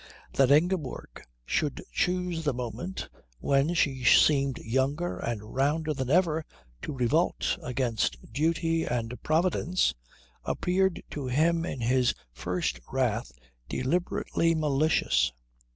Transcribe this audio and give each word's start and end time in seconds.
That 0.33 0.49
Ingeborg 0.49 1.21
should 1.45 1.83
choose 1.91 2.43
the 2.43 2.55
moment 2.55 3.07
when 3.37 3.75
she 3.75 4.03
seemed 4.03 4.57
younger 4.57 5.19
and 5.19 5.53
rounder 5.53 5.93
than 5.93 6.09
ever 6.09 6.43
to 6.81 6.91
revolt 6.91 7.55
against 7.61 8.17
Duty 8.33 8.83
and 8.83 9.13
Providence 9.21 9.93
appeared 10.43 11.03
to 11.11 11.27
him 11.27 11.65
in 11.67 11.81
his 11.81 12.15
first 12.33 12.79
wrath 12.91 13.31
deliberately 13.69 14.55
malicious. 14.55 15.31